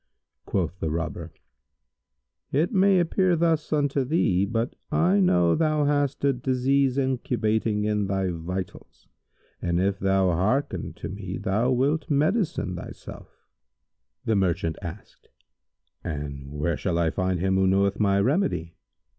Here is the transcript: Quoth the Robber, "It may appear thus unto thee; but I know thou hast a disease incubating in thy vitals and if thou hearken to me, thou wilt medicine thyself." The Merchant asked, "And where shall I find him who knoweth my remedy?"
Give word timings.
Quoth 0.47 0.79
the 0.79 0.89
Robber, 0.89 1.31
"It 2.51 2.71
may 2.73 2.97
appear 2.99 3.35
thus 3.35 3.71
unto 3.71 4.03
thee; 4.03 4.45
but 4.45 4.75
I 4.91 5.19
know 5.19 5.53
thou 5.53 5.85
hast 5.85 6.23
a 6.25 6.33
disease 6.33 6.97
incubating 6.97 7.83
in 7.85 8.07
thy 8.07 8.31
vitals 8.31 9.07
and 9.61 9.79
if 9.79 9.99
thou 9.99 10.31
hearken 10.31 10.93
to 10.93 11.07
me, 11.09 11.37
thou 11.37 11.69
wilt 11.69 12.09
medicine 12.09 12.75
thyself." 12.75 13.45
The 14.25 14.35
Merchant 14.35 14.77
asked, 14.81 15.29
"And 16.03 16.47
where 16.51 16.77
shall 16.77 16.97
I 16.97 17.11
find 17.11 17.39
him 17.39 17.55
who 17.57 17.67
knoweth 17.67 17.99
my 17.99 18.19
remedy?" 18.19 18.77